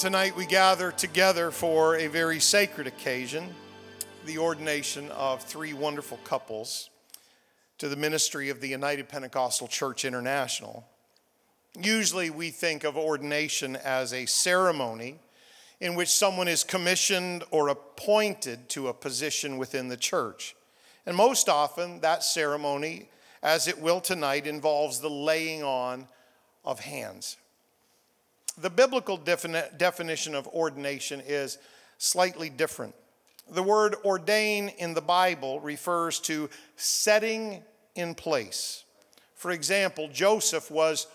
[0.00, 3.54] Tonight we gather together for a very sacred occasion
[4.24, 6.88] the ordination of three wonderful couples
[7.76, 10.88] to the ministry of the United Pentecostal Church International.
[11.78, 15.18] Usually we think of ordination as a ceremony
[15.80, 20.56] in which someone is commissioned or appointed to a position within the church.
[21.04, 23.10] And most often, that ceremony,
[23.42, 26.08] as it will tonight, involves the laying on
[26.64, 27.36] of hands.
[28.58, 31.58] The biblical defini- definition of ordination is
[31.98, 32.94] slightly different.
[33.50, 37.62] The word ordain in the Bible refers to setting
[37.94, 38.84] in place.
[39.34, 41.06] For example, Joseph was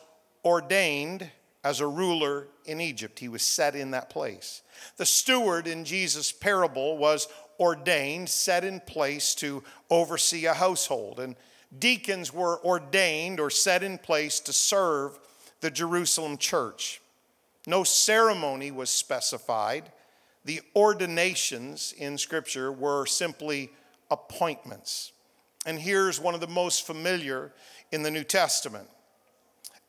[0.44, 1.30] ordained
[1.64, 4.62] as a ruler in Egypt, he was set in that place.
[4.98, 7.28] The steward in Jesus' parable was
[7.59, 11.20] ordained, set in place to oversee a household.
[11.20, 11.36] And
[11.78, 15.17] deacons were ordained or set in place to serve
[15.62, 17.02] the Jerusalem church.
[17.68, 19.92] No ceremony was specified.
[20.44, 23.72] The ordinations in Scripture were simply
[24.12, 25.12] appointments.
[25.66, 27.52] And here's one of the most familiar
[27.92, 28.88] in the New Testament.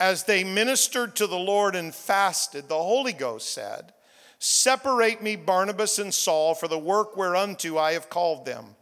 [0.00, 3.92] As they ministered to the Lord and fasted, the Holy Ghost said,
[4.38, 8.76] Separate me, Barnabas and Saul, for the work whereunto I have called them.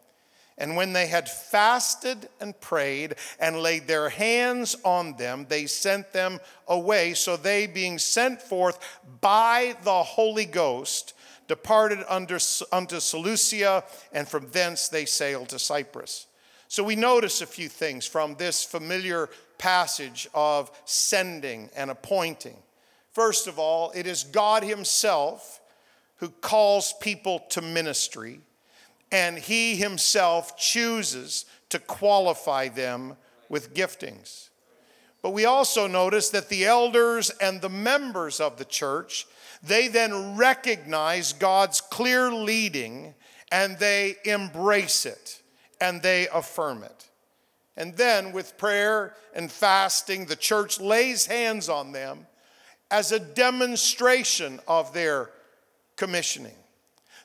[0.56, 6.12] And when they had fasted and prayed and laid their hands on them, they sent
[6.12, 6.38] them
[6.68, 7.14] away.
[7.14, 8.78] So they, being sent forth
[9.20, 11.14] by the Holy Ghost,
[11.48, 12.38] departed under,
[12.70, 16.26] unto Seleucia, and from thence they sailed to Cyprus.
[16.68, 22.56] So we notice a few things from this familiar passage of sending and appointing.
[23.10, 25.60] First of all, it is God Himself
[26.16, 28.40] who calls people to ministry
[29.14, 33.16] and he himself chooses to qualify them
[33.48, 34.48] with giftings.
[35.22, 39.28] But we also notice that the elders and the members of the church,
[39.62, 43.14] they then recognize God's clear leading
[43.52, 45.42] and they embrace it
[45.80, 47.08] and they affirm it.
[47.76, 52.26] And then, with prayer and fasting, the church lays hands on them
[52.90, 55.30] as a demonstration of their
[55.94, 56.56] commissioning.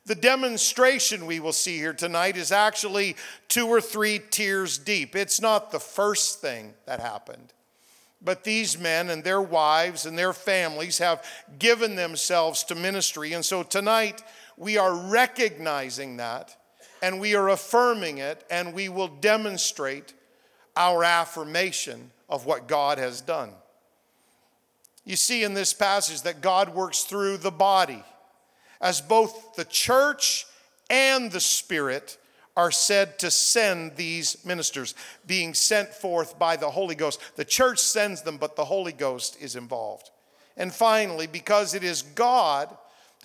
[0.09, 3.15] The demonstration we will see here tonight is actually
[3.47, 5.15] two or three tiers deep.
[5.15, 7.53] It's not the first thing that happened.
[8.19, 11.23] But these men and their wives and their families have
[11.59, 13.33] given themselves to ministry.
[13.33, 14.23] And so tonight
[14.57, 16.57] we are recognizing that
[17.03, 20.15] and we are affirming it and we will demonstrate
[20.75, 23.51] our affirmation of what God has done.
[25.05, 28.03] You see in this passage that God works through the body
[28.81, 30.45] as both the church
[30.89, 32.17] and the Spirit
[32.55, 34.95] are said to send these ministers,
[35.25, 37.21] being sent forth by the Holy Ghost.
[37.35, 40.11] The church sends them, but the Holy Ghost is involved.
[40.57, 42.75] And finally, because it is God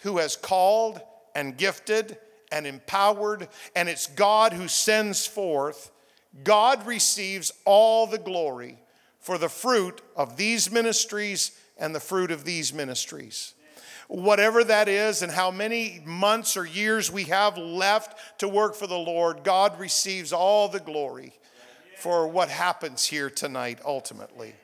[0.02, 1.00] who has called
[1.34, 2.16] and gifted
[2.52, 5.90] and empowered, and it's God who sends forth,
[6.44, 8.78] God receives all the glory
[9.18, 13.54] for the fruit of these ministries and the fruit of these ministries
[14.08, 18.86] whatever that is and how many months or years we have left to work for
[18.86, 21.32] the Lord, God receives all the glory
[21.98, 24.54] for what happens here tonight ultimately.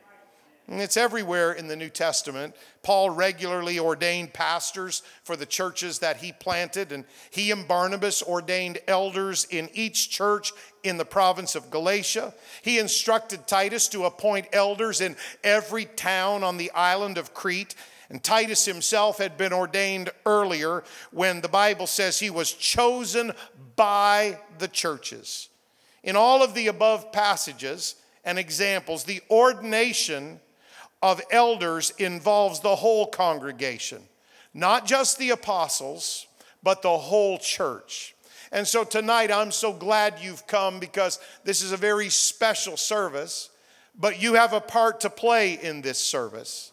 [0.71, 2.55] And it's everywhere in the New Testament.
[2.85, 8.79] Paul regularly ordained pastors for the churches that he planted, and he and Barnabas ordained
[8.87, 10.53] elders in each church
[10.85, 12.33] in the province of Galatia.
[12.63, 17.75] He instructed Titus to appoint elders in every town on the island of Crete.
[18.11, 20.83] And Titus himself had been ordained earlier
[21.13, 23.33] when the Bible says he was chosen
[23.77, 25.49] by the churches.
[26.03, 27.95] In all of the above passages
[28.25, 30.41] and examples, the ordination
[31.03, 34.03] of elders involves the whole congregation,
[34.53, 36.27] not just the apostles,
[36.63, 38.15] but the whole church.
[38.53, 43.51] And so tonight, I'm so glad you've come because this is a very special service,
[43.95, 46.70] but you have a part to play in this service.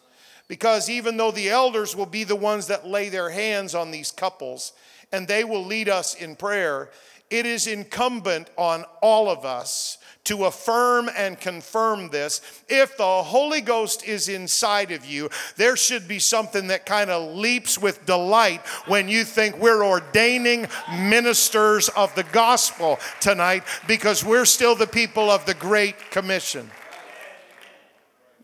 [0.48, 4.12] Because even though the elders will be the ones that lay their hands on these
[4.12, 4.74] couples
[5.12, 6.90] and they will lead us in prayer,
[7.30, 12.42] it is incumbent on all of us to affirm and confirm this.
[12.68, 17.36] If the Holy Ghost is inside of you, there should be something that kind of
[17.36, 20.68] leaps with delight when you think we're ordaining
[21.00, 26.70] ministers of the gospel tonight because we're still the people of the Great Commission.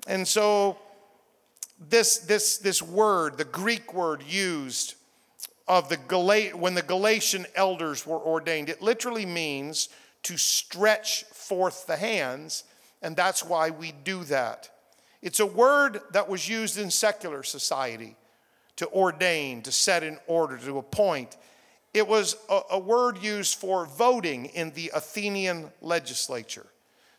[0.08, 0.78] And so
[1.90, 4.96] this, this, this word, the Greek word used
[5.68, 9.90] of the Gal- when the Galatian elders were ordained, it literally means
[10.24, 12.64] to stretch forth the hands,
[13.02, 14.70] and that's why we do that.
[15.22, 18.16] It's a word that was used in secular society,
[18.76, 21.38] to ordain, to set in order, to appoint.
[21.94, 26.66] It was a, a word used for voting in the Athenian legislature.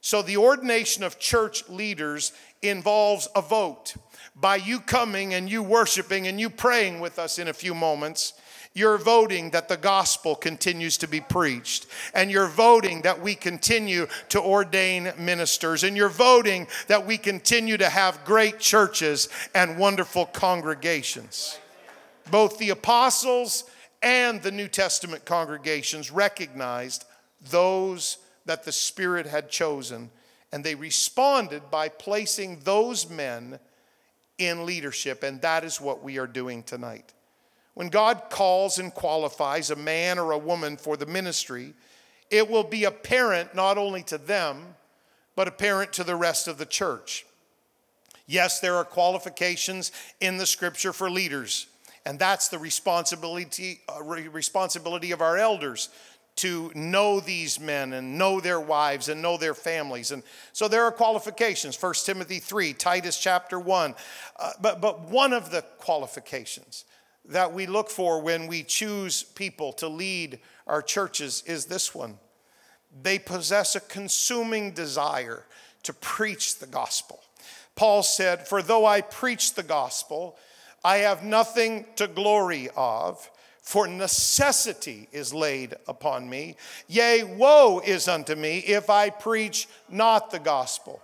[0.04, 3.94] So the ordination of church leaders involves a vote.
[4.36, 8.34] By you coming and you worshiping and you praying with us in a few moments,
[8.74, 11.86] you're voting that the gospel continues to be preached.
[12.12, 15.84] And you're voting that we continue to ordain ministers.
[15.84, 21.58] And you're voting that we continue to have great churches and wonderful congregations.
[22.30, 23.64] Both the apostles
[24.02, 27.06] and the New Testament congregations recognized
[27.48, 30.10] those that the Spirit had chosen.
[30.52, 33.58] And they responded by placing those men
[34.38, 35.22] in leadership.
[35.22, 37.12] And that is what we are doing tonight.
[37.74, 41.74] When God calls and qualifies a man or a woman for the ministry,
[42.30, 44.76] it will be apparent not only to them,
[45.36, 47.26] but apparent to the rest of the church.
[48.26, 51.66] Yes, there are qualifications in the scripture for leaders,
[52.06, 55.90] and that's the responsibility, uh, responsibility of our elders
[56.36, 60.10] to know these men and know their wives and know their families.
[60.10, 60.22] And
[60.52, 63.94] so there are qualifications 1 Timothy 3, Titus chapter 1.
[64.38, 66.84] Uh, but, but one of the qualifications
[67.26, 72.18] that we look for when we choose people to lead our churches is this one
[73.02, 75.44] they possess a consuming desire
[75.82, 77.20] to preach the gospel.
[77.74, 80.36] Paul said, For though I preach the gospel,
[80.84, 83.30] I have nothing to glory of,
[83.64, 86.54] for necessity is laid upon me.
[86.86, 91.00] Yea, woe is unto me if I preach not the gospel.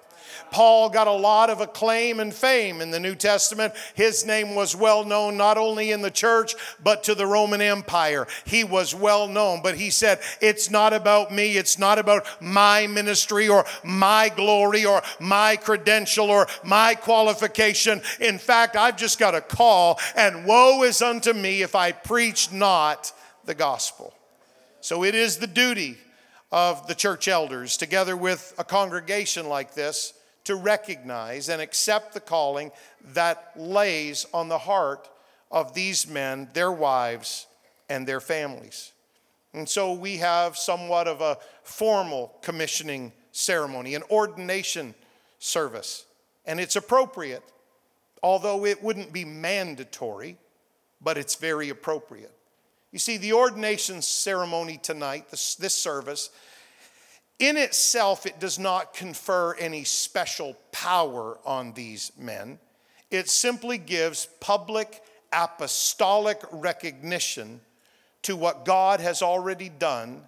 [0.50, 3.74] Paul got a lot of acclaim and fame in the New Testament.
[3.94, 8.26] His name was well known not only in the church, but to the Roman Empire.
[8.44, 12.86] He was well known, but he said, It's not about me, it's not about my
[12.86, 18.02] ministry or my glory or my credential or my qualification.
[18.20, 22.52] In fact, I've just got a call, and woe is unto me if I preach
[22.52, 23.12] not
[23.44, 24.14] the gospel.
[24.80, 25.98] So it is the duty
[26.52, 30.14] of the church elders, together with a congregation like this,
[30.44, 32.72] to recognize and accept the calling
[33.12, 35.08] that lays on the heart
[35.50, 37.46] of these men, their wives,
[37.88, 38.92] and their families.
[39.52, 44.94] And so we have somewhat of a formal commissioning ceremony, an ordination
[45.38, 46.06] service.
[46.46, 47.42] And it's appropriate,
[48.22, 50.36] although it wouldn't be mandatory,
[51.00, 52.32] but it's very appropriate.
[52.92, 56.30] You see, the ordination ceremony tonight, this, this service,
[57.40, 62.58] in itself, it does not confer any special power on these men.
[63.10, 65.02] It simply gives public
[65.32, 67.60] apostolic recognition
[68.22, 70.22] to what God has already done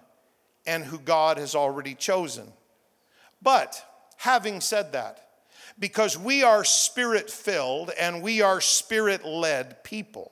[0.65, 2.51] and who God has already chosen.
[3.41, 3.85] But
[4.17, 5.19] having said that,
[5.77, 10.31] because we are spirit filled and we are spirit led people,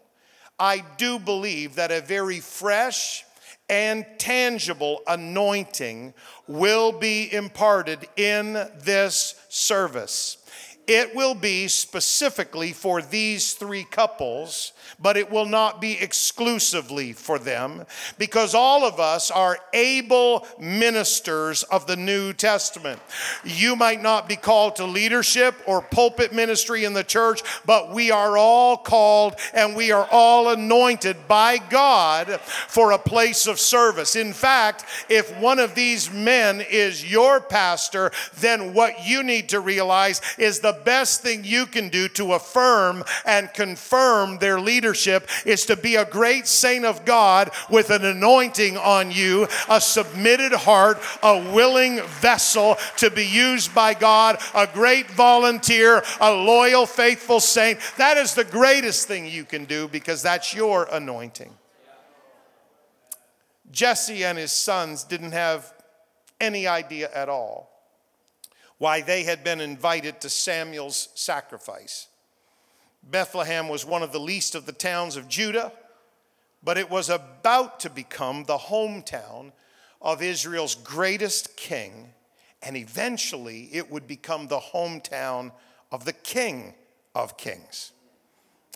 [0.58, 3.24] I do believe that a very fresh
[3.72, 6.14] and tangible anointing
[6.46, 8.54] will be imparted in
[8.84, 10.38] this service.
[10.94, 17.40] It will be specifically for these three couples but it will not be exclusively for
[17.40, 17.86] them
[18.18, 23.02] because all of us are able ministers of the New Testament.
[23.44, 28.12] You might not be called to leadership or pulpit ministry in the church, but we
[28.12, 34.16] are all called and we are all anointed by God for a place of service.
[34.16, 39.60] In fact, if one of these men is your pastor, then what you need to
[39.60, 45.66] realize is the best thing you can do to affirm and confirm their leadership is
[45.66, 51.00] to be a great saint of God with an anointing on you, a submitted heart,
[51.24, 57.80] a willing vessel to be used by God, a great volunteer, a loyal, faithful saint.
[57.98, 61.54] That is the greatest thing you can do because that's your anointing.
[63.72, 65.74] Jesse and his sons didn't have
[66.40, 67.71] any idea at all
[68.82, 72.08] why they had been invited to Samuel's sacrifice.
[73.04, 75.72] Bethlehem was one of the least of the towns of Judah,
[76.64, 79.52] but it was about to become the hometown
[80.02, 82.12] of Israel's greatest king,
[82.64, 85.52] and eventually it would become the hometown
[85.92, 86.74] of the king
[87.14, 87.92] of kings.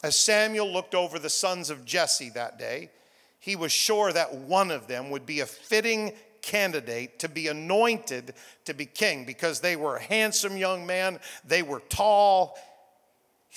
[0.04, 2.92] As Samuel looked over the sons of Jesse that day,
[3.40, 6.14] he was sure that one of them would be a fitting
[6.46, 8.34] candidate to be anointed
[8.66, 12.58] to be king because they were a handsome young man, they were tall,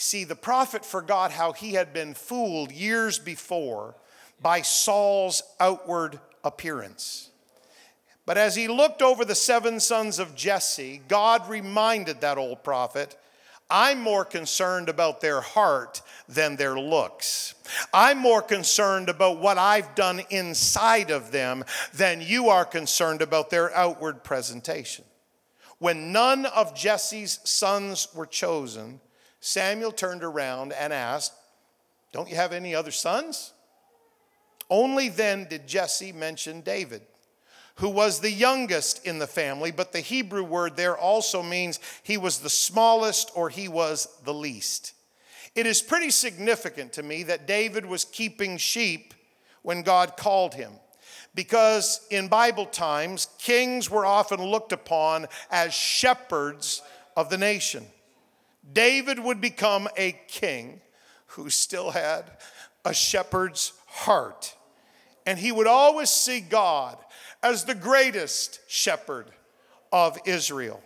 [0.01, 3.97] See, the prophet forgot how he had been fooled years before
[4.41, 7.31] by Saul's outward appearance.
[8.25, 13.19] But as he looked over the seven sons of Jesse, God reminded that old prophet,
[13.71, 17.55] I'm more concerned about their heart than their looks.
[17.93, 23.51] I'm more concerned about what I've done inside of them than you are concerned about
[23.51, 25.05] their outward presentation.
[25.79, 29.01] When none of Jesse's sons were chosen,
[29.41, 31.35] Samuel turned around and asked,
[32.13, 33.53] Don't you have any other sons?
[34.71, 37.03] Only then did Jesse mention David
[37.79, 42.17] who was the youngest in the family, but the Hebrew word there also means he
[42.17, 44.95] was the smallest or he was the least.
[45.55, 49.15] It is pretty significant to me that David was keeping sheep
[49.63, 50.73] when God called him.
[51.37, 56.83] Because in Bible times, kings were often looked upon as shepherds
[57.17, 57.87] of the nation.
[58.73, 60.81] David would become a king
[61.27, 62.25] who still had
[62.85, 64.57] a shepherd's heart.
[65.27, 66.99] And he would always see God
[67.43, 69.27] as the greatest shepherd
[69.93, 70.83] of Israel.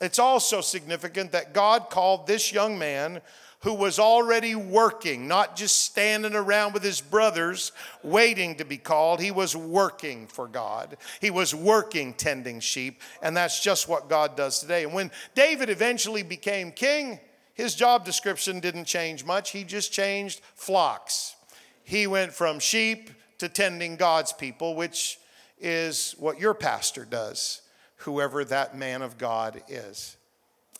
[0.00, 3.20] It's also significant that God called this young man
[3.60, 7.70] who was already working, not just standing around with his brothers
[8.02, 9.20] waiting to be called.
[9.20, 10.96] He was working for God.
[11.20, 14.82] He was working tending sheep, and that's just what God does today.
[14.82, 17.20] And when David eventually became king,
[17.54, 19.50] his job description didn't change much.
[19.50, 21.36] He just changed flocks.
[21.84, 25.20] He went from sheep to tending God's people, which
[25.62, 27.62] is what your pastor does,
[27.96, 30.16] whoever that man of God is.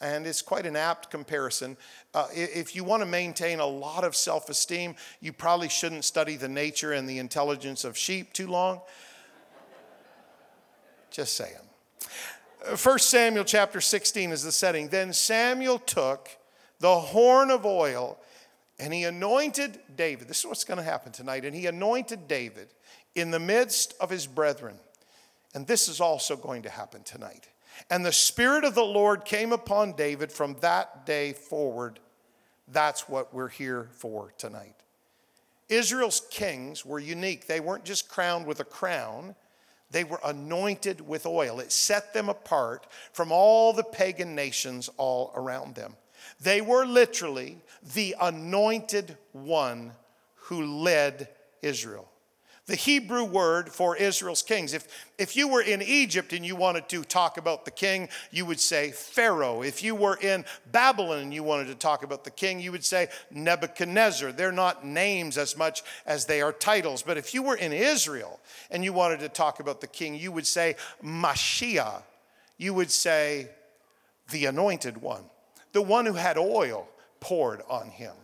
[0.01, 1.77] And it's quite an apt comparison.
[2.13, 6.37] Uh, if you want to maintain a lot of self esteem, you probably shouldn't study
[6.37, 8.81] the nature and the intelligence of sheep too long.
[11.11, 11.55] Just saying.
[12.83, 14.89] 1 Samuel chapter 16 is the setting.
[14.89, 16.29] Then Samuel took
[16.81, 18.19] the horn of oil
[18.79, 20.29] and he anointed David.
[20.29, 21.45] This is what's going to happen tonight.
[21.45, 22.69] And he anointed David
[23.15, 24.77] in the midst of his brethren.
[25.55, 27.49] And this is also going to happen tonight.
[27.91, 31.99] And the Spirit of the Lord came upon David from that day forward.
[32.69, 34.77] That's what we're here for tonight.
[35.69, 37.47] Israel's kings were unique.
[37.47, 39.35] They weren't just crowned with a crown,
[39.91, 41.61] they were anointed with oil.
[41.61, 45.97] It set them apart from all the pagan nations all around them.
[46.41, 47.59] They were literally
[47.95, 49.93] the anointed one
[50.35, 51.29] who led
[51.61, 52.09] Israel
[52.67, 54.73] the Hebrew word for Israel's kings.
[54.73, 54.87] If,
[55.19, 58.61] if you were in Egypt and you wanted to talk about the king, you would
[58.61, 59.63] say Pharaoh.
[59.63, 62.85] If you were in Babylon and you wanted to talk about the king, you would
[62.85, 64.31] say Nebuchadnezzar.
[64.31, 67.03] They're not names as much as they are titles.
[67.03, 68.39] But if you were in Israel
[68.71, 72.03] and you wanted to talk about the king, you would say Mashiach.
[72.59, 73.49] You would say
[74.31, 75.25] the anointed one,
[75.73, 76.89] the one who had oil
[77.19, 78.15] poured on him.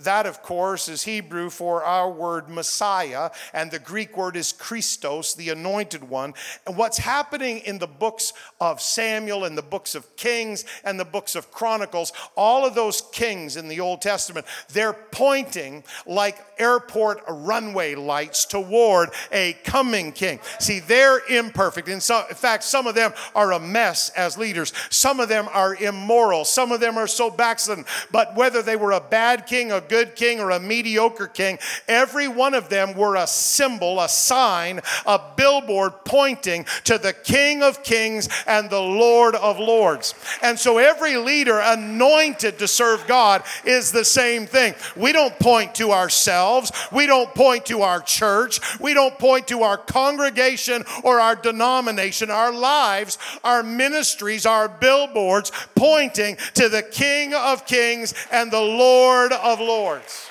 [0.00, 5.34] That, of course, is Hebrew for our word Messiah, and the Greek word is Christos,
[5.34, 6.34] the anointed one.
[6.66, 11.04] And what's happening in the books of Samuel and the books of Kings and the
[11.04, 17.22] books of Chronicles, all of those kings in the Old Testament, they're pointing like airport
[17.28, 20.40] runway lights toward a coming king.
[20.58, 21.88] See, they're imperfect.
[21.88, 25.48] In, some, in fact, some of them are a mess as leaders, some of them
[25.52, 27.84] are immoral, some of them are so backslidden.
[28.10, 32.28] But whether they were a bad king, a good king or a mediocre king, every
[32.28, 37.82] one of them were a symbol, a sign, a billboard pointing to the King of
[37.82, 40.14] Kings and the Lord of Lords.
[40.42, 44.74] And so every leader anointed to serve God is the same thing.
[44.96, 49.62] We don't point to ourselves, we don't point to our church, we don't point to
[49.62, 52.30] our congregation or our denomination.
[52.30, 59.32] Our lives, our ministries, our billboards pointing to the King of Kings and the Lord
[59.32, 59.75] of Lords.
[59.76, 60.30] Lords.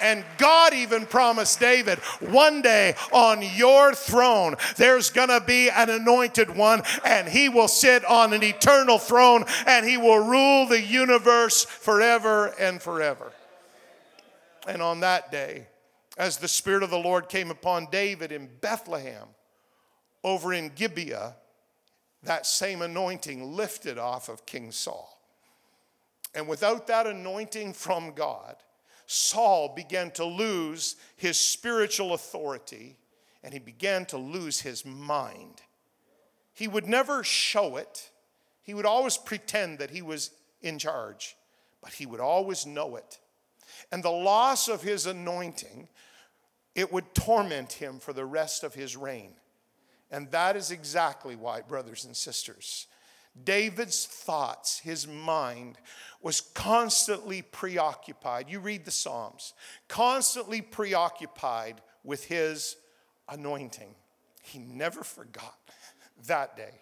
[0.00, 5.90] And God even promised David, one day on your throne, there's going to be an
[5.90, 10.80] anointed one, and he will sit on an eternal throne, and he will rule the
[10.80, 13.32] universe forever and forever.
[14.68, 15.66] And on that day,
[16.16, 19.26] as the Spirit of the Lord came upon David in Bethlehem,
[20.22, 21.34] over in Gibeah,
[22.22, 25.17] that same anointing lifted off of King Saul.
[26.34, 28.56] And without that anointing from God,
[29.06, 32.96] Saul began to lose his spiritual authority
[33.42, 35.62] and he began to lose his mind.
[36.52, 38.10] He would never show it,
[38.62, 40.30] he would always pretend that he was
[40.60, 41.36] in charge,
[41.82, 43.18] but he would always know it.
[43.90, 45.88] And the loss of his anointing,
[46.74, 49.34] it would torment him for the rest of his reign.
[50.10, 52.86] And that is exactly why, brothers and sisters,
[53.44, 55.78] David's thoughts, his mind,
[56.20, 58.48] was constantly preoccupied.
[58.48, 59.54] You read the Psalms,
[59.86, 62.76] constantly preoccupied with his
[63.28, 63.94] anointing.
[64.42, 65.58] He never forgot
[66.26, 66.80] that day.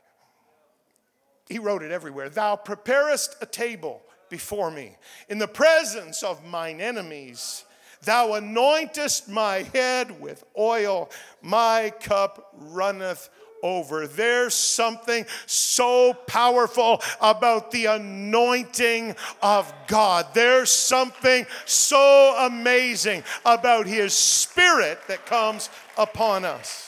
[1.49, 2.29] He wrote it everywhere.
[2.29, 4.97] Thou preparest a table before me.
[5.29, 7.65] In the presence of mine enemies,
[8.03, 11.11] thou anointest my head with oil,
[11.43, 13.29] my cup runneth
[13.63, 14.07] over.
[14.07, 20.27] There's something so powerful about the anointing of God.
[20.35, 26.87] There's something so amazing about His Spirit that comes upon us.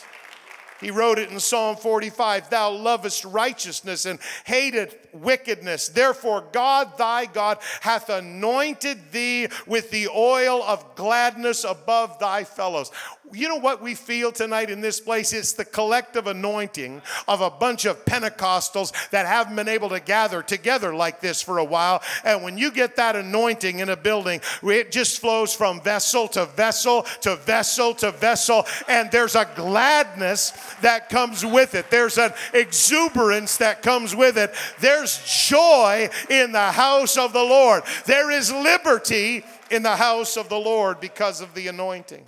[0.81, 5.89] He wrote it in Psalm 45 Thou lovest righteousness and hated wickedness.
[5.89, 12.91] Therefore, God thy God hath anointed thee with the oil of gladness above thy fellows
[13.33, 15.33] you know what we feel tonight in this place?
[15.33, 20.41] It's the collective anointing of a bunch of Pentecostals that haven't been able to gather
[20.41, 22.01] together like this for a while.
[22.23, 26.45] And when you get that anointing in a building, it just flows from vessel to
[26.45, 28.65] vessel to vessel to vessel.
[28.87, 34.53] And there's a gladness that comes with it, there's an exuberance that comes with it.
[34.79, 40.49] There's joy in the house of the Lord, there is liberty in the house of
[40.49, 42.25] the Lord because of the anointing.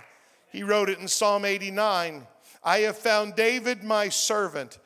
[0.52, 2.26] He wrote it in Psalm 89
[2.64, 4.78] I have found David, my servant,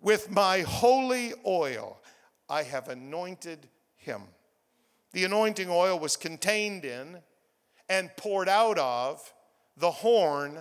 [0.00, 2.00] with my holy oil.
[2.48, 4.22] I have anointed him.
[5.12, 7.18] The anointing oil was contained in
[7.88, 9.32] and poured out of
[9.76, 10.58] the horn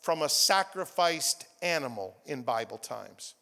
[0.00, 3.34] from a sacrificed animal in Bible times.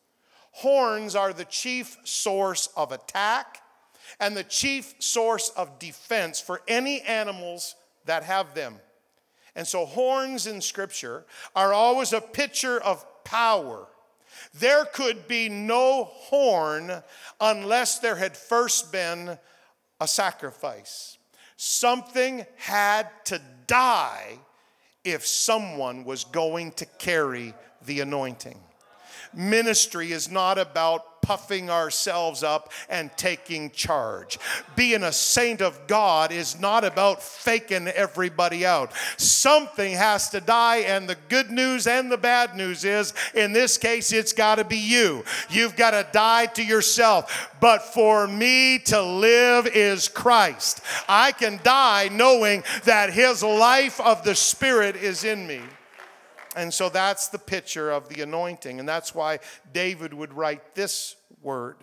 [0.50, 3.62] Horns are the chief source of attack
[4.20, 7.74] and the chief source of defense for any animals
[8.04, 8.80] that have them.
[9.56, 13.86] And so, horns in Scripture are always a picture of power.
[14.52, 17.02] There could be no horn
[17.40, 19.38] unless there had first been
[20.00, 21.18] a sacrifice.
[21.56, 24.38] Something had to die
[25.04, 27.54] if someone was going to carry
[27.86, 28.58] the anointing.
[29.32, 34.38] Ministry is not about puffing ourselves up and taking charge.
[34.76, 38.92] Being a saint of God is not about faking everybody out.
[39.16, 43.78] Something has to die, and the good news and the bad news is in this
[43.78, 45.24] case, it's got to be you.
[45.48, 47.50] You've got to die to yourself.
[47.60, 50.82] But for me to live is Christ.
[51.08, 55.62] I can die knowing that His life of the Spirit is in me.
[56.56, 58.78] And so that's the picture of the anointing.
[58.78, 59.40] And that's why
[59.72, 61.76] David would write this word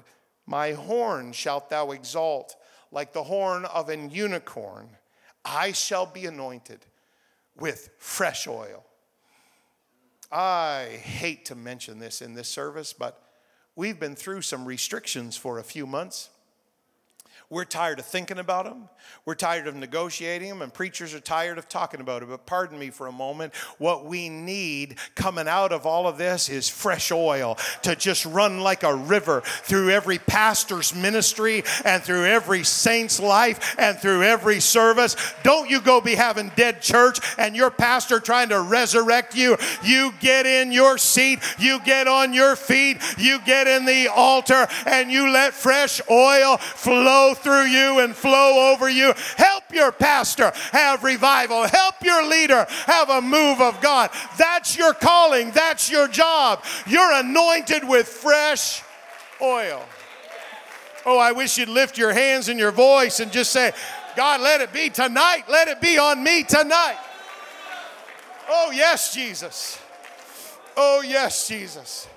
[0.46, 2.56] My horn shalt thou exalt,
[2.92, 4.90] like the horn of an unicorn.
[5.44, 6.86] I shall be anointed
[7.56, 8.86] with fresh oil.
[10.32, 13.22] I hate to mention this in this service, but
[13.76, 16.30] we've been through some restrictions for a few months.
[17.52, 18.88] We're tired of thinking about them.
[19.26, 22.30] We're tired of negotiating them, and preachers are tired of talking about it.
[22.30, 23.54] But pardon me for a moment.
[23.78, 28.62] What we need coming out of all of this is fresh oil to just run
[28.62, 34.62] like a river through every pastor's ministry and through every saint's life and through every
[34.62, 35.18] service.
[35.44, 39.58] Don't you go be having dead church and your pastor trying to resurrect you.
[39.84, 44.68] You get in your seat, you get on your feet, you get in the altar,
[44.86, 49.14] and you let fresh oil flow through you and flow over you.
[49.38, 51.68] Help your pastor have revival.
[51.68, 54.10] Help your leader have a move of God.
[54.38, 56.64] That's your calling, that's your job.
[56.86, 58.84] You're anointed with fresh
[59.42, 59.84] oil.
[61.06, 63.72] Oh, I wish you'd lift your hands and your voice and just say,
[64.16, 65.44] God, let it be tonight.
[65.50, 66.98] Let it be on me tonight.
[68.48, 69.80] Oh, yes, Jesus.
[70.78, 72.08] Oh, yes, Jesus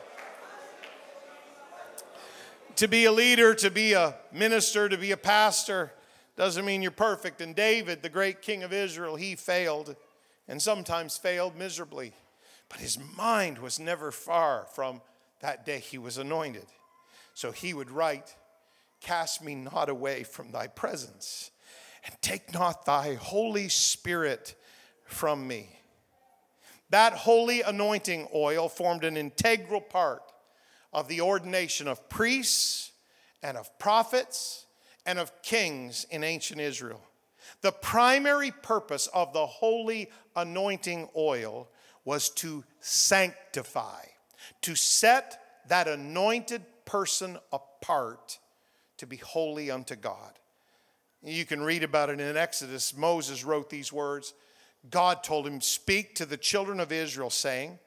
[2.77, 5.93] to be a leader, to be a minister, to be a pastor
[6.37, 7.41] doesn't mean you're perfect.
[7.41, 9.95] And David, the great king of Israel, he failed
[10.49, 12.13] and sometimes failed miserably.
[12.69, 15.01] But his mind was never far from
[15.41, 16.67] that day he was anointed.
[17.35, 18.35] So he would write,
[19.01, 21.51] Cast me not away from thy presence,
[22.05, 24.55] and take not thy Holy Spirit
[25.05, 25.69] from me.
[26.91, 30.23] That holy anointing oil formed an integral part
[30.95, 32.93] of the ordination of priests
[33.43, 34.67] and of prophets
[35.05, 37.03] and of kings in ancient Israel.
[37.61, 41.69] The primary purpose of the holy anointing oil
[42.05, 44.05] was to sanctify,
[44.63, 48.39] to set that anointed person apart
[48.99, 50.39] to be holy unto God.
[51.23, 52.97] You can read about it in Exodus.
[52.97, 54.35] Moses wrote these words
[54.91, 57.79] God told him, Speak to the children of Israel, saying,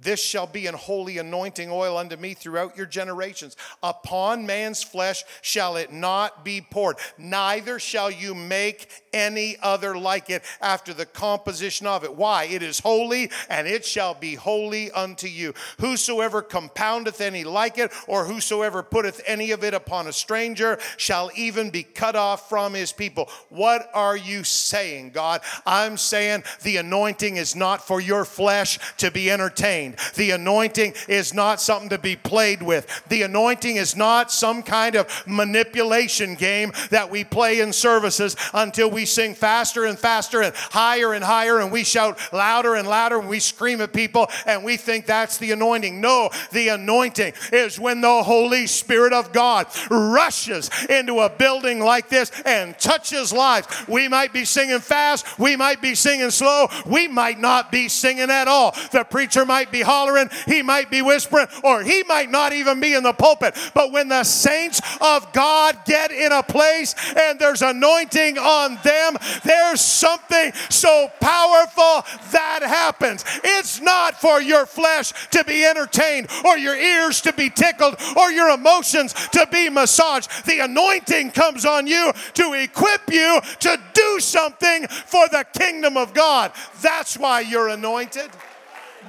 [0.00, 3.56] This shall be an holy anointing oil unto me throughout your generations.
[3.82, 10.30] Upon man's flesh shall it not be poured, neither shall you make any other like
[10.30, 12.14] it after the composition of it.
[12.14, 12.44] Why?
[12.44, 15.54] It is holy, and it shall be holy unto you.
[15.80, 21.30] Whosoever compoundeth any like it, or whosoever putteth any of it upon a stranger, shall
[21.34, 23.28] even be cut off from his people.
[23.48, 25.40] What are you saying, God?
[25.66, 29.87] I'm saying the anointing is not for your flesh to be entertained.
[30.14, 32.86] The anointing is not something to be played with.
[33.08, 38.90] The anointing is not some kind of manipulation game that we play in services until
[38.90, 43.18] we sing faster and faster and higher and higher and we shout louder and louder
[43.18, 46.00] and we scream at people and we think that's the anointing.
[46.00, 52.08] No, the anointing is when the Holy Spirit of God rushes into a building like
[52.08, 53.68] this and touches lives.
[53.88, 58.30] We might be singing fast, we might be singing slow, we might not be singing
[58.30, 58.72] at all.
[58.92, 62.80] The preacher might be be hollering, he might be whispering, or he might not even
[62.80, 63.56] be in the pulpit.
[63.74, 69.16] But when the saints of God get in a place and there's anointing on them,
[69.44, 73.24] there's something so powerful that happens.
[73.44, 78.32] It's not for your flesh to be entertained, or your ears to be tickled, or
[78.32, 80.46] your emotions to be massaged.
[80.46, 86.14] The anointing comes on you to equip you to do something for the kingdom of
[86.14, 86.52] God.
[86.82, 88.30] That's why you're anointed.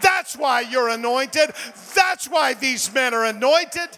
[0.01, 1.51] That's why you're anointed.
[1.95, 3.89] That's why these men are anointed.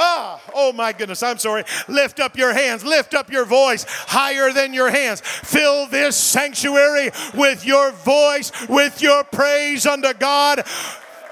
[0.00, 1.64] Ah, oh my goodness, I'm sorry.
[1.88, 5.20] Lift up your hands, lift up your voice higher than your hands.
[5.20, 10.62] Fill this sanctuary with your voice, with your praise unto God.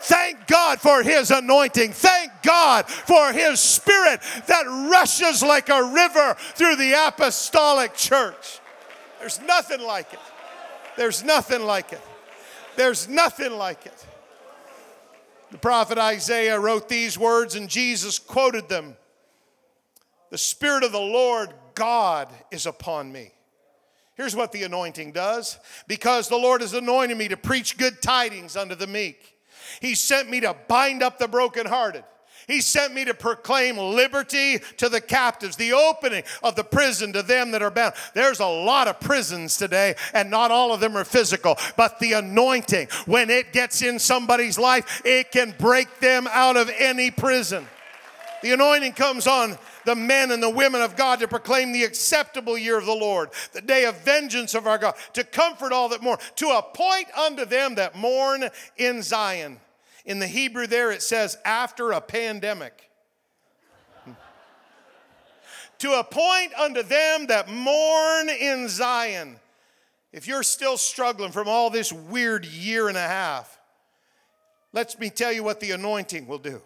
[0.01, 1.93] Thank God for His anointing.
[1.93, 8.61] Thank God for His Spirit that rushes like a river through the apostolic church.
[9.21, 10.19] There's nothing like it.
[10.97, 12.01] There's nothing like it.
[12.77, 14.07] There's nothing like it.
[15.51, 18.97] The prophet Isaiah wrote these words and Jesus quoted them
[20.31, 23.33] The Spirit of the Lord God is upon me.
[24.15, 28.57] Here's what the anointing does because the Lord has anointed me to preach good tidings
[28.57, 29.35] unto the meek.
[29.81, 32.05] He sent me to bind up the brokenhearted
[32.47, 37.23] he sent me to proclaim liberty to the captives, the opening of the prison to
[37.23, 37.95] them that are bound.
[38.15, 42.13] There's a lot of prisons today, and not all of them are physical, but the
[42.15, 47.67] anointing, when it gets in somebody's life, it can break them out of any prison.
[48.43, 52.59] The anointing comes on the men and the women of God to proclaim the acceptable
[52.59, 56.03] year of the Lord, the day of vengeance of our God, to comfort all that
[56.03, 59.59] mourn, to appoint unto them that mourn in Zion.
[60.07, 62.88] In the Hebrew, there it says, after a pandemic.
[65.79, 69.37] to appoint unto them that mourn in Zion.
[70.12, 73.59] If you're still struggling from all this weird year and a half,
[74.73, 76.62] let me tell you what the anointing will do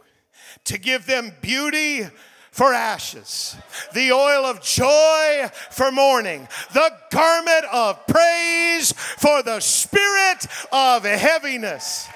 [0.64, 2.06] to give them beauty
[2.50, 3.56] for ashes,
[3.94, 12.08] the oil of joy for mourning, the garment of praise for the spirit of heaviness.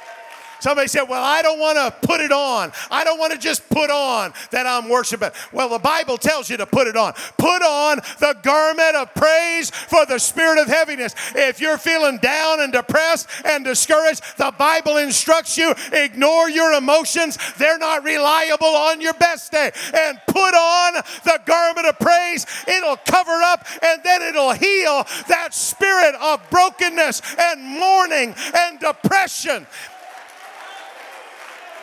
[0.65, 2.73] Somebody said, Well, I don't want to put it on.
[2.91, 5.29] I don't want to just put on that I'm worshiping.
[5.53, 7.13] Well, the Bible tells you to put it on.
[7.37, 11.15] Put on the garment of praise for the spirit of heaviness.
[11.35, 17.37] If you're feeling down and depressed and discouraged, the Bible instructs you ignore your emotions.
[17.59, 19.71] They're not reliable on your best day.
[19.93, 22.47] And put on the garment of praise.
[22.67, 29.67] It'll cover up and then it'll heal that spirit of brokenness and mourning and depression.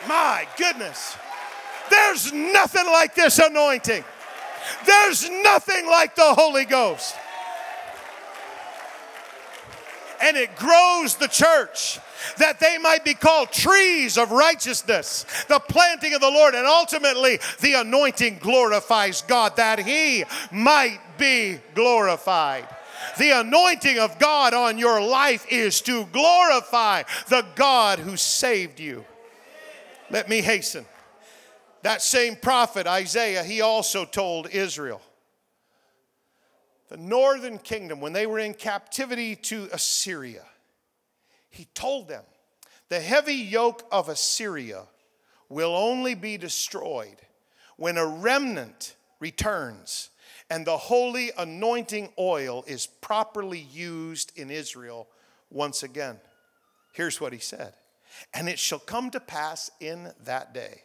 [0.08, 1.16] My goodness.
[1.90, 4.04] There's nothing like this anointing.
[4.86, 7.14] There's nothing like the Holy Ghost.
[10.22, 11.98] And it grows the church
[12.38, 16.54] that they might be called trees of righteousness, the planting of the Lord.
[16.54, 22.68] And ultimately, the anointing glorifies God that He might be glorified.
[23.18, 29.04] The anointing of God on your life is to glorify the God who saved you.
[30.12, 30.84] Let me hasten.
[31.82, 35.00] That same prophet, Isaiah, he also told Israel
[36.90, 40.44] the northern kingdom, when they were in captivity to Assyria,
[41.48, 42.22] he told them
[42.90, 44.82] the heavy yoke of Assyria
[45.48, 47.16] will only be destroyed
[47.78, 50.10] when a remnant returns
[50.50, 55.08] and the holy anointing oil is properly used in Israel
[55.48, 56.20] once again.
[56.92, 57.72] Here's what he said
[58.32, 60.82] and it shall come to pass in that day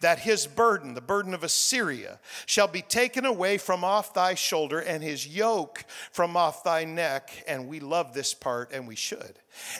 [0.00, 4.80] that his burden, the burden of Assyria, shall be taken away from off thy shoulder
[4.80, 7.44] and his yoke from off thy neck.
[7.46, 9.38] And we love this part, and we should.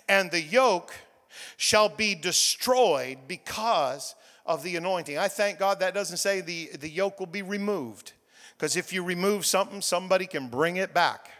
[0.09, 0.95] And the yoke
[1.57, 5.19] shall be destroyed because of the anointing.
[5.19, 8.13] I thank God that doesn't say the, the yoke will be removed.
[8.57, 11.31] Because if you remove something, somebody can bring it back.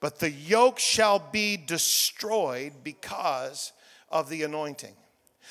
[0.00, 3.72] But the yoke shall be destroyed because
[4.10, 4.94] of the anointing.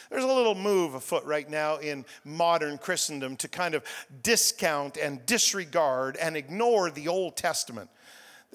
[0.10, 3.84] There's a little move afoot right now in modern Christendom to kind of
[4.22, 7.90] discount and disregard and ignore the Old Testament.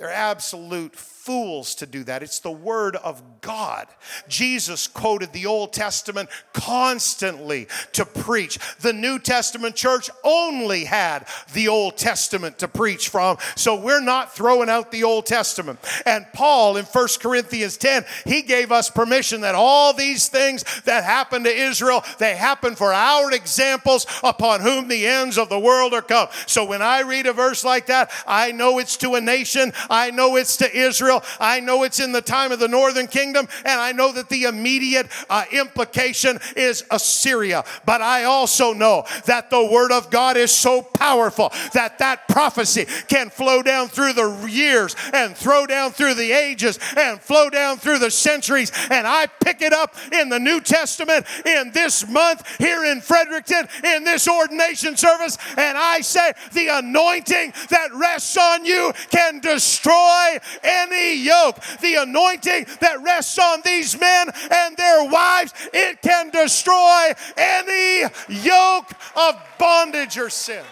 [0.01, 2.23] They're absolute fools to do that.
[2.23, 3.87] It's the Word of God.
[4.27, 8.59] Jesus quoted the Old Testament constantly to preach.
[8.81, 14.35] The New Testament church only had the Old Testament to preach from, so we're not
[14.35, 15.79] throwing out the Old Testament.
[16.07, 21.05] And Paul in 1 Corinthians 10, he gave us permission that all these things that
[21.05, 25.93] happened to Israel, they happen for our examples upon whom the ends of the world
[25.93, 26.29] are come.
[26.47, 30.11] So when I read a verse like that, I know it's to a nation, I
[30.11, 31.23] know it's to Israel.
[31.41, 33.49] I know it's in the time of the northern kingdom.
[33.65, 37.65] And I know that the immediate uh, implication is Assyria.
[37.85, 42.87] But I also know that the word of God is so powerful that that prophecy
[43.09, 47.77] can flow down through the years and throw down through the ages and flow down
[47.77, 48.71] through the centuries.
[48.91, 53.67] And I pick it up in the New Testament in this month here in Fredericton
[53.85, 55.37] in this ordination service.
[55.57, 61.57] And I say, the anointing that rests on you can destroy destroy any yoke.
[61.81, 68.91] The anointing that rests on these men and their wives, it can destroy any yoke
[69.17, 70.65] of bondage or sin.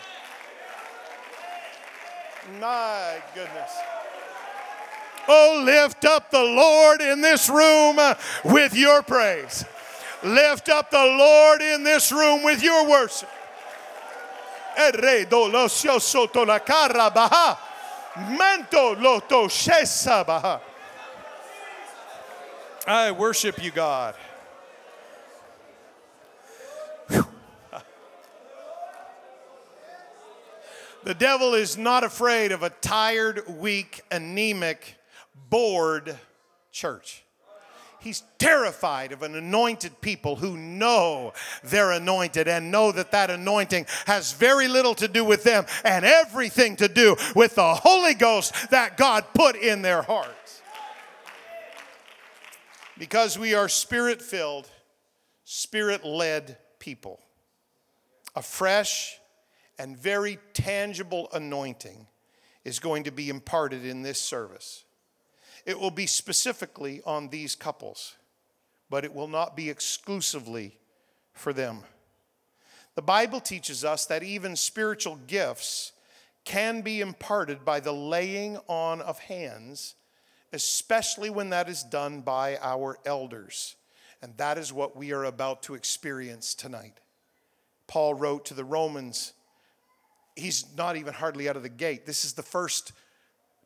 [2.61, 3.71] My goodness.
[5.29, 7.99] Oh, lift up the Lord in this room
[8.45, 9.65] with your praise.
[10.25, 13.29] Lift up the Lord in this room with your worship.
[18.17, 20.61] Manto loto shesabaha.
[22.87, 24.15] I worship you, God.
[31.05, 34.97] The devil is not afraid of a tired, weak, anemic,
[35.49, 36.19] bored
[36.71, 37.25] church.
[38.09, 43.85] He's terrified of an anointed people who know they're anointed and know that that anointing
[44.07, 48.71] has very little to do with them and everything to do with the Holy Ghost
[48.71, 50.63] that God put in their hearts.
[52.97, 54.71] Because we are spirit filled,
[55.45, 57.21] spirit led people.
[58.35, 59.19] A fresh
[59.79, 62.07] and very tangible anointing
[62.65, 64.85] is going to be imparted in this service.
[65.69, 68.17] It will be specifically on these couples,
[68.89, 70.79] but it will not be exclusively
[71.35, 71.81] for them.
[72.95, 75.93] The Bible teaches us that even spiritual gifts
[76.47, 79.95] can be imparted by the laying on of hands,
[80.55, 83.77] especially when that is done by our elders.
[84.23, 86.95] And that is what we are about to experience tonight.
[87.87, 89.35] Paul wrote to the Romans,
[90.35, 92.07] he's not even hardly out of the gate.
[92.07, 92.93] This is the first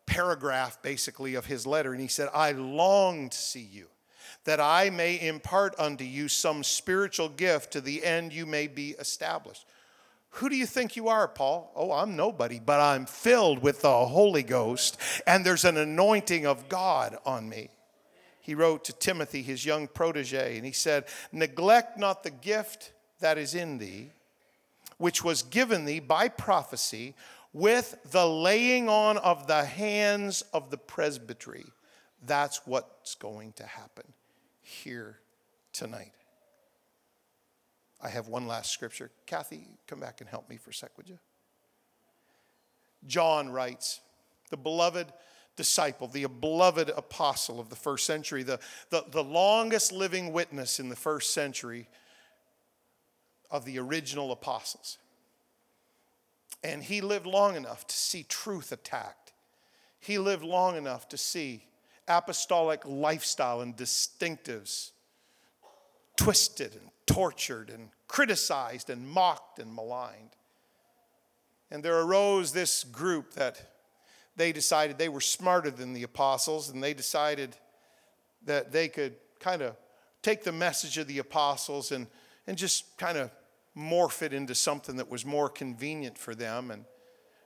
[0.07, 3.87] paragraph basically of his letter, and he said, I long to see you,
[4.45, 8.91] that I may impart unto you some spiritual gift to the end you may be
[8.99, 9.67] established.
[10.37, 11.71] Who do you think you are, Paul?
[11.77, 16.69] Oh, I'm nobody, but I'm filled with the Holy Ghost, and there's an anointing of
[16.69, 17.69] God on me.
[18.41, 23.39] He wrote to Timothy, his young protege, and he said, Neglect not the gift that
[23.39, 24.11] is in thee,
[24.97, 27.15] which was given thee by prophecy
[27.53, 31.67] with the laying on of the hands of the presbytery.
[32.25, 34.05] That's what's going to happen
[34.61, 35.19] here
[35.73, 36.13] tonight.
[38.01, 39.11] I have one last scripture.
[39.27, 41.19] Kathy, come back and help me for a sec, would you?
[43.07, 44.01] John writes,
[44.51, 45.13] the beloved
[45.57, 48.59] disciple, the beloved apostle of the first century, the,
[48.91, 51.89] the, the longest living witness in the first century
[53.51, 54.99] of the original apostles.
[56.65, 59.33] And he lived long enough to see truth attacked.
[59.99, 61.67] He lived long enough to see
[62.09, 64.91] apostolic lifestyle and distinctives
[66.17, 70.37] twisted and tortured and criticized and mocked and maligned.
[71.71, 73.73] And there arose this group that
[74.37, 77.57] they decided they were smarter than the apostles, and they decided
[78.45, 79.77] that they could kind of
[80.23, 82.07] take the message of the apostles and,
[82.47, 83.31] and just kind of
[83.77, 86.85] morph it into something that was more convenient for them and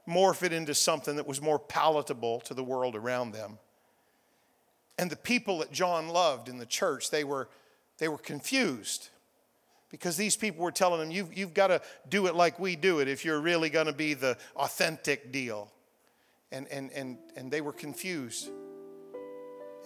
[0.09, 3.59] morph it into something that was more palatable to the world around them.
[4.99, 7.49] And the people that John loved in the church, they were,
[7.99, 9.11] they were confused.
[9.91, 12.99] because these people were telling him, you've, you've got to do it like we do
[12.99, 15.73] it if you're really going to be the authentic deal.
[16.53, 18.51] And, and, and, and they were confused.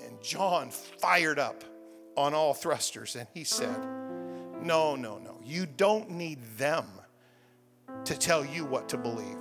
[0.05, 1.65] And John fired up
[2.17, 4.00] on all thrusters and he said,
[4.63, 5.39] No, no, no.
[5.45, 6.87] You don't need them
[8.05, 9.39] to tell you what to believe.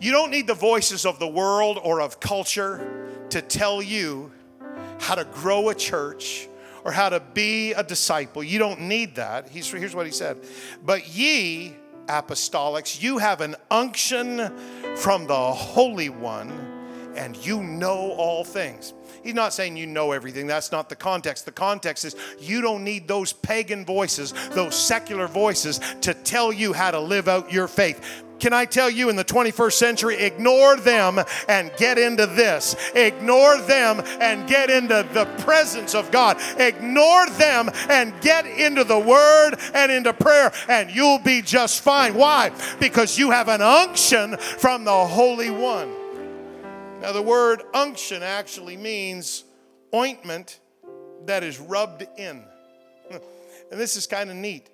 [0.00, 4.30] You don't need the voices of the world or of culture to tell you
[4.98, 6.48] how to grow a church
[6.84, 8.42] or how to be a disciple.
[8.42, 9.48] You don't need that.
[9.48, 10.38] He's, here's what he said
[10.84, 11.74] But ye,
[12.06, 14.52] apostolics, you have an unction
[14.96, 18.94] from the Holy One, and you know all things.
[19.26, 20.46] He's not saying you know everything.
[20.46, 21.46] That's not the context.
[21.46, 26.72] The context is you don't need those pagan voices, those secular voices to tell you
[26.72, 28.22] how to live out your faith.
[28.38, 32.76] Can I tell you in the 21st century, ignore them and get into this.
[32.94, 36.36] Ignore them and get into the presence of God.
[36.56, 42.14] Ignore them and get into the Word and into prayer, and you'll be just fine.
[42.14, 42.52] Why?
[42.78, 45.95] Because you have an unction from the Holy One.
[47.00, 49.44] Now, the word unction actually means
[49.94, 50.60] ointment
[51.26, 52.42] that is rubbed in.
[53.68, 54.70] And this is kind of neat.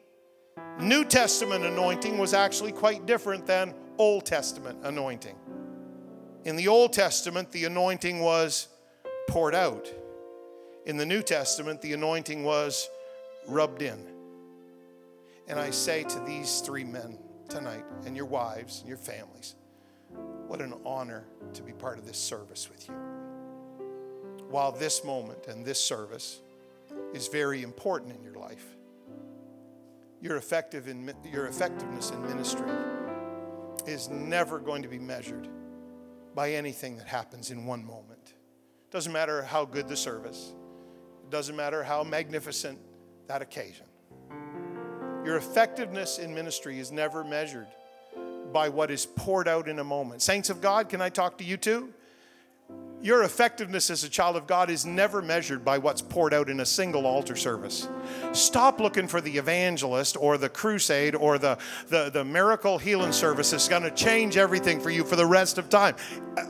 [0.79, 5.35] New Testament anointing was actually quite different than Old Testament anointing.
[6.45, 8.69] In the Old Testament, the anointing was
[9.29, 9.91] poured out.
[10.85, 12.89] In the New Testament, the anointing was
[13.47, 14.07] rubbed in.
[15.49, 19.55] And I say to these three men tonight, and your wives and your families,
[20.47, 22.95] what an honor to be part of this service with you.
[24.51, 26.41] While this moment and this service
[27.15, 28.67] is very important in your life,
[30.21, 32.71] your, effective in, your effectiveness in ministry
[33.87, 35.49] is never going to be measured
[36.35, 38.35] by anything that happens in one moment.
[38.91, 40.53] Doesn't matter how good the service,
[41.25, 42.79] it doesn't matter how magnificent
[43.27, 43.87] that occasion.
[45.25, 47.69] Your effectiveness in ministry is never measured
[48.53, 50.23] by what is poured out in a moment.
[50.23, 51.93] Saints of God, can I talk to you too?
[53.03, 56.61] Your effectiveness as a child of God is never measured by what's poured out in
[56.61, 57.89] a single altar service.
[58.33, 63.51] Stop looking for the evangelist or the crusade or the, the, the miracle healing service
[63.51, 65.97] that's going to change everything for you for the rest of time.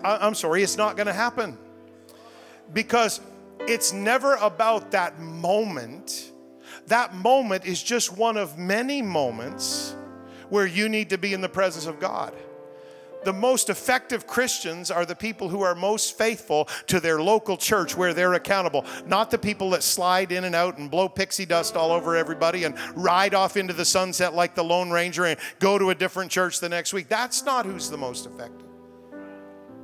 [0.04, 1.56] I, I'm sorry, it's not going to happen.
[2.74, 3.22] Because
[3.60, 6.32] it's never about that moment.
[6.88, 9.96] That moment is just one of many moments
[10.48, 12.34] where you need to be in the presence of God
[13.24, 17.96] the most effective Christians are the people who are most faithful to their local church
[17.96, 21.76] where they're accountable, not the people that slide in and out and blow pixie dust
[21.76, 25.78] all over everybody and ride off into the sunset like the Lone Ranger and go
[25.78, 27.08] to a different church the next week.
[27.08, 28.68] That's not who's the most effective.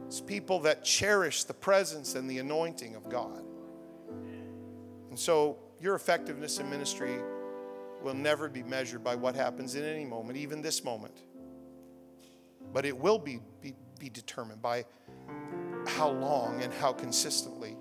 [0.07, 3.44] It's people that cherish the presence and the anointing of God.
[5.11, 7.14] And so your effectiveness in ministry
[8.02, 11.14] will never be measured by what happens in any moment, even this moment
[12.72, 14.84] but it will be, be, be determined by
[15.87, 17.76] how long and how consistently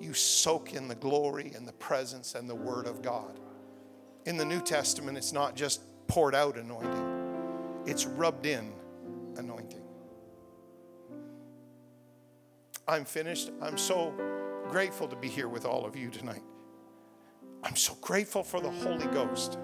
[0.00, 3.38] you soak in the glory and the presence and the Word of God.
[4.24, 8.72] In the New Testament, it's not just poured out anointing, it's rubbed in
[9.36, 9.82] anointing.
[12.88, 13.50] I'm finished.
[13.60, 14.14] I'm so
[14.68, 16.42] grateful to be here with all of you tonight.
[17.66, 19.58] I'm so grateful for the Holy Ghost.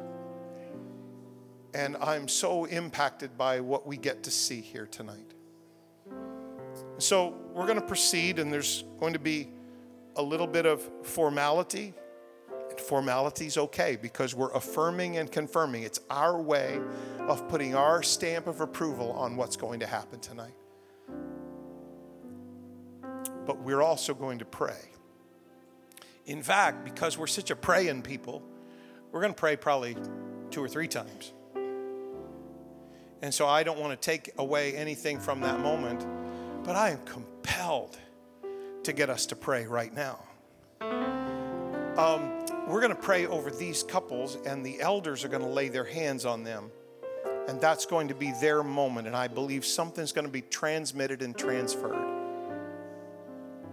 [1.72, 5.34] And I'm so impacted by what we get to see here tonight.
[6.98, 9.50] So we're going to proceed, and there's going to be
[10.16, 11.94] a little bit of formality.
[12.70, 15.84] And formality is okay because we're affirming and confirming.
[15.84, 16.80] It's our way
[17.20, 20.54] of putting our stamp of approval on what's going to happen tonight.
[23.46, 24.90] But we're also going to pray.
[26.26, 28.42] In fact, because we're such a praying people,
[29.10, 29.96] we're going to pray probably
[30.50, 31.32] two or three times.
[33.22, 36.06] And so I don't want to take away anything from that moment,
[36.64, 37.98] but I am compelled
[38.84, 40.20] to get us to pray right now.
[41.96, 42.32] Um,
[42.66, 45.84] we're going to pray over these couples, and the elders are going to lay their
[45.84, 46.70] hands on them.
[47.48, 49.08] And that's going to be their moment.
[49.08, 52.06] And I believe something's going to be transmitted and transferred.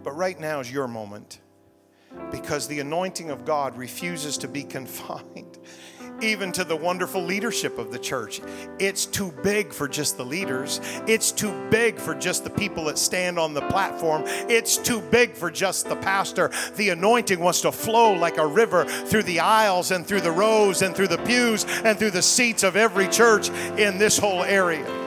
[0.02, 1.38] But right now is your moment
[2.30, 5.58] because the anointing of God refuses to be confined
[6.22, 8.40] even to the wonderful leadership of the church.
[8.78, 12.98] It's too big for just the leaders, it's too big for just the people that
[12.98, 16.50] stand on the platform, it's too big for just the pastor.
[16.76, 20.82] The anointing wants to flow like a river through the aisles and through the rows
[20.82, 24.99] and through the pews and through the seats of every church in this whole area.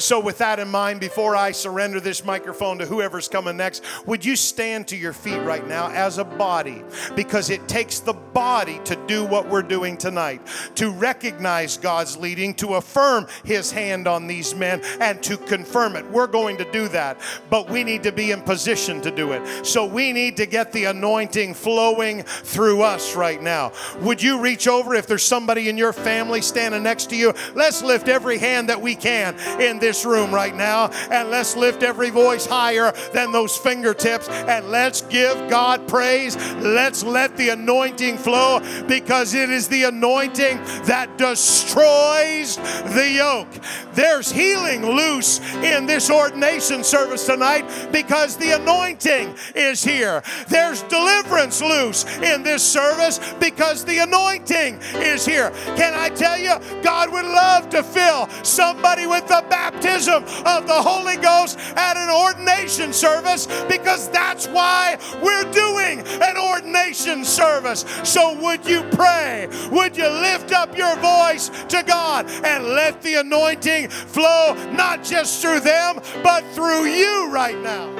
[0.00, 4.24] So, with that in mind, before I surrender this microphone to whoever's coming next, would
[4.24, 6.82] you stand to your feet right now as a body?
[7.14, 10.40] Because it takes the body to do what we're doing tonight
[10.76, 16.10] to recognize God's leading, to affirm His hand on these men, and to confirm it.
[16.10, 17.20] We're going to do that,
[17.50, 19.66] but we need to be in position to do it.
[19.66, 23.72] So, we need to get the anointing flowing through us right now.
[24.00, 27.34] Would you reach over if there's somebody in your family standing next to you?
[27.54, 31.56] Let's lift every hand that we can in this this room right now and let's
[31.56, 36.36] lift every voice higher than those fingertips and let's give God praise.
[36.58, 42.54] Let's let the anointing flow because it is the anointing that destroys
[42.94, 43.48] the yoke.
[43.94, 50.22] There's healing loose in this ordination service tonight because the anointing is here.
[50.46, 55.50] There's deliverance loose in this service because the anointing is here.
[55.74, 60.66] Can I tell you, God would love to fill somebody with the baptism baptism of
[60.66, 67.84] the Holy Ghost at an ordination service because that's why we're doing an ordination service.
[68.04, 69.48] So, would you pray?
[69.70, 75.40] Would you lift up your voice to God and let the anointing flow not just
[75.42, 77.90] through them, but through you right now?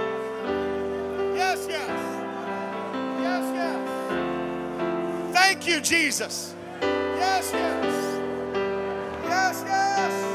[1.35, 1.89] Yes, yes.
[3.21, 5.35] Yes, yes.
[5.35, 6.55] Thank you, Jesus.
[6.81, 8.11] Yes, yes.
[9.25, 10.30] Yes, yes.